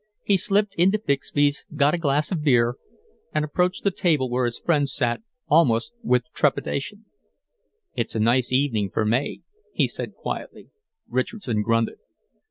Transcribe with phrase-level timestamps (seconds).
[0.23, 2.73] He slipped into Bixby's, got a glass of beer,
[3.35, 7.05] and approached the table where his friends sat, almost with trepidation.
[7.95, 9.41] "It's a nice evening for May,"
[9.73, 10.69] he said quietly.
[11.07, 11.99] Richardson grunted.